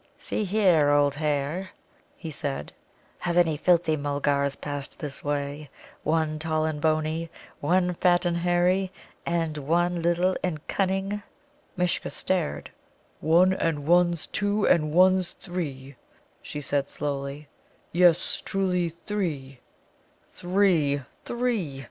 [0.17, 1.69] "See here, old hare,"
[2.17, 2.73] he said;
[3.19, 5.69] "have any filthy Mulgars passed this way,
[6.01, 8.91] one tall and bony, one fat and hairy,
[9.27, 11.21] and one little and cunning?"
[11.77, 12.71] Mishcha stared.
[13.19, 15.95] "One and one's two, and one's three,"
[16.41, 17.47] she said slowly.
[17.91, 19.59] "Yes, truly three."
[20.33, 21.79] "Three, three!"